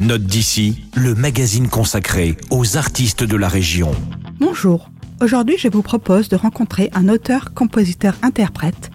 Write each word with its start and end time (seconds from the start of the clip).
Note 0.00 0.22
d'ici, 0.22 0.84
le 0.94 1.16
magazine 1.16 1.66
consacré 1.66 2.36
aux 2.50 2.76
artistes 2.76 3.24
de 3.24 3.36
la 3.36 3.48
région. 3.48 3.90
Bonjour. 4.38 4.92
Aujourd'hui, 5.20 5.56
je 5.58 5.66
vous 5.66 5.82
propose 5.82 6.28
de 6.28 6.36
rencontrer 6.36 6.88
un 6.94 7.08
auteur, 7.08 7.52
compositeur, 7.52 8.14
interprète, 8.22 8.92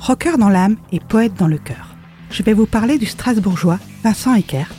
rocker 0.00 0.38
dans 0.38 0.48
l'âme 0.48 0.76
et 0.92 1.00
poète 1.00 1.34
dans 1.34 1.46
le 1.46 1.58
cœur. 1.58 1.94
Je 2.30 2.42
vais 2.42 2.54
vous 2.54 2.64
parler 2.64 2.96
du 2.96 3.04
Strasbourgeois 3.04 3.78
Vincent 4.02 4.34
Eckert, 4.34 4.72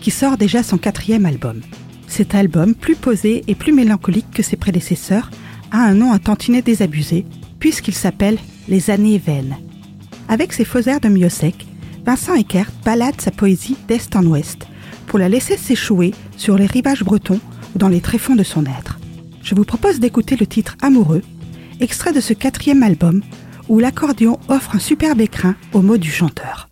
qui 0.00 0.12
sort 0.12 0.36
déjà 0.36 0.62
son 0.62 0.78
quatrième 0.78 1.26
album. 1.26 1.62
Cet 2.06 2.36
album, 2.36 2.76
plus 2.76 2.94
posé 2.94 3.42
et 3.48 3.56
plus 3.56 3.72
mélancolique 3.72 4.30
que 4.32 4.44
ses 4.44 4.56
prédécesseurs, 4.56 5.32
a 5.72 5.78
un 5.78 5.94
nom 5.94 6.12
à 6.12 6.20
tantiner 6.20 6.62
désabusé, 6.62 7.26
puisqu'il 7.58 7.94
s'appelle 7.94 8.38
Les 8.68 8.88
années 8.88 9.18
vaines. 9.18 9.56
Avec 10.28 10.52
ses 10.52 10.64
faux 10.64 10.88
airs 10.88 11.00
de 11.00 11.08
Miosec, 11.08 11.66
Vincent 12.06 12.34
Eckert 12.34 12.70
balade 12.84 13.20
sa 13.20 13.32
poésie 13.32 13.76
d'est 13.88 14.14
en 14.14 14.24
ouest 14.24 14.68
pour 15.08 15.18
la 15.18 15.28
laisser 15.28 15.56
s'échouer 15.56 16.14
sur 16.36 16.56
les 16.56 16.66
rivages 16.66 17.02
bretons 17.02 17.40
ou 17.74 17.78
dans 17.78 17.88
les 17.88 18.00
tréfonds 18.00 18.36
de 18.36 18.44
son 18.44 18.64
être. 18.66 18.98
Je 19.42 19.54
vous 19.54 19.64
propose 19.64 19.98
d'écouter 19.98 20.36
le 20.36 20.46
titre 20.46 20.76
Amoureux, 20.82 21.22
extrait 21.80 22.12
de 22.12 22.20
ce 22.20 22.34
quatrième 22.34 22.82
album 22.82 23.22
où 23.68 23.78
l'accordéon 23.78 24.38
offre 24.48 24.76
un 24.76 24.78
superbe 24.78 25.20
écrin 25.20 25.56
aux 25.72 25.82
mots 25.82 25.96
du 25.96 26.10
chanteur. 26.10 26.68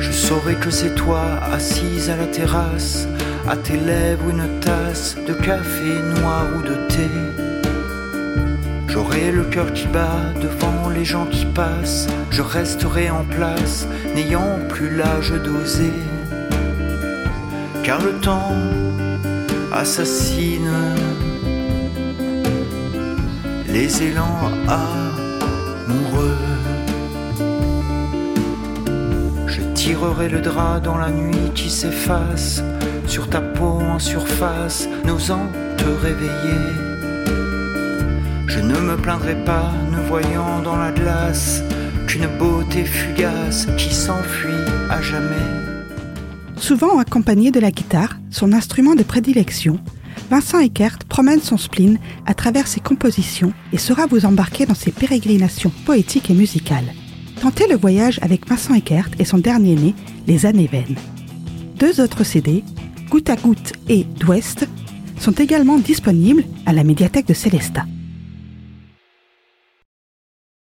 Je 0.00 0.12
saurais 0.12 0.56
que 0.56 0.70
c'est 0.70 0.94
toi, 0.94 1.22
assise 1.52 2.10
à 2.10 2.16
la 2.16 2.26
terrasse, 2.26 3.06
à 3.48 3.56
tes 3.56 3.76
lèvres 3.76 4.28
une 4.30 4.60
tasse 4.60 5.16
de 5.26 5.32
café 5.34 6.20
noir 6.20 6.46
ou 6.56 6.62
de 6.62 6.74
thé. 6.88 7.45
Le 9.32 9.42
cœur 9.42 9.72
qui 9.72 9.86
bat 9.88 10.32
devant 10.40 10.88
les 10.88 11.04
gens 11.04 11.26
qui 11.26 11.46
passent, 11.46 12.06
je 12.30 12.42
resterai 12.42 13.10
en 13.10 13.24
place, 13.24 13.86
n'ayant 14.14 14.60
plus 14.68 14.96
l'âge 14.96 15.32
d'oser. 15.32 15.92
Car 17.82 18.00
le 18.02 18.12
temps 18.20 18.54
assassine 19.72 20.70
les 23.68 24.02
élans 24.04 24.52
amoureux. 24.68 26.38
Je 29.48 29.60
tirerai 29.74 30.28
le 30.28 30.40
drap 30.40 30.80
dans 30.80 30.98
la 30.98 31.10
nuit 31.10 31.50
qui 31.54 31.68
s'efface 31.68 32.62
sur 33.06 33.28
ta 33.28 33.40
peau 33.40 33.80
en 33.80 33.98
surface, 33.98 34.88
n'osant 35.04 35.46
te 35.76 35.84
réveiller. 35.84 36.95
Me 38.86 38.96
plaindrai 38.96 39.34
pas, 39.44 39.72
ne 39.90 39.98
voyant 40.06 40.62
dans 40.62 40.76
la 40.76 40.92
glace 40.92 41.60
qu'une 42.06 42.28
beauté 42.38 42.84
fugace 42.84 43.66
qui 43.76 43.92
s'enfuit 43.92 44.64
à 44.88 45.02
jamais. 45.02 45.34
Souvent 46.56 46.96
accompagné 47.00 47.50
de 47.50 47.58
la 47.58 47.72
guitare, 47.72 48.16
son 48.30 48.52
instrument 48.52 48.94
de 48.94 49.02
prédilection, 49.02 49.80
Vincent 50.30 50.60
Eckert 50.60 50.98
promène 51.08 51.40
son 51.40 51.56
spleen 51.56 51.98
à 52.26 52.34
travers 52.34 52.68
ses 52.68 52.78
compositions 52.78 53.52
et 53.72 53.78
saura 53.78 54.06
vous 54.06 54.24
embarquer 54.24 54.66
dans 54.66 54.74
ses 54.76 54.92
pérégrinations 54.92 55.72
poétiques 55.84 56.30
et 56.30 56.34
musicales. 56.34 56.94
Tentez 57.42 57.66
le 57.66 57.76
voyage 57.76 58.20
avec 58.22 58.48
Vincent 58.48 58.74
Eckert 58.74 59.10
et 59.18 59.24
son 59.24 59.38
dernier 59.38 59.74
né, 59.74 59.94
Les 60.28 60.46
années 60.46 60.70
vaines. 60.70 60.96
Deux 61.80 62.00
autres 62.00 62.22
CD, 62.22 62.62
Goutte 63.10 63.30
à 63.30 63.36
goutte 63.36 63.72
et 63.88 64.04
D'Ouest, 64.04 64.68
sont 65.18 65.32
également 65.32 65.78
disponibles 65.78 66.44
à 66.66 66.72
la 66.72 66.84
médiathèque 66.84 67.26
de 67.26 67.34
Célestat. 67.34 67.84